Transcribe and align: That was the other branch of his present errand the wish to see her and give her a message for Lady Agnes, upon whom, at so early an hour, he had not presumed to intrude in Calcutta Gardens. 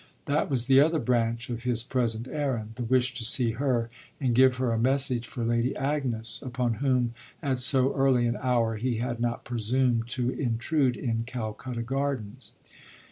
That 0.25 0.49
was 0.49 0.65
the 0.65 0.79
other 0.79 0.97
branch 0.97 1.51
of 1.51 1.61
his 1.61 1.83
present 1.83 2.27
errand 2.27 2.71
the 2.73 2.83
wish 2.83 3.13
to 3.13 3.23
see 3.23 3.51
her 3.51 3.91
and 4.19 4.33
give 4.33 4.55
her 4.55 4.73
a 4.73 4.79
message 4.79 5.27
for 5.27 5.43
Lady 5.45 5.75
Agnes, 5.75 6.41
upon 6.41 6.73
whom, 6.81 7.13
at 7.43 7.59
so 7.59 7.93
early 7.95 8.25
an 8.25 8.39
hour, 8.41 8.77
he 8.77 8.95
had 8.97 9.19
not 9.19 9.45
presumed 9.45 10.07
to 10.07 10.31
intrude 10.31 10.97
in 10.97 11.25
Calcutta 11.27 11.83
Gardens. 11.83 12.53